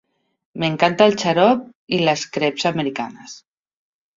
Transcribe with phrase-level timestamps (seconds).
[0.61, 1.67] M'encanta el xarop
[1.99, 3.37] i les creps americanes.